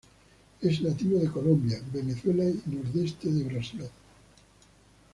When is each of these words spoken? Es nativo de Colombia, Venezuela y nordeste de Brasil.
Es 0.61 0.81
nativo 0.81 1.19
de 1.19 1.29
Colombia, 1.29 1.79
Venezuela 1.93 2.43
y 2.45 2.59
nordeste 2.75 3.31
de 3.31 3.43
Brasil. 3.43 3.83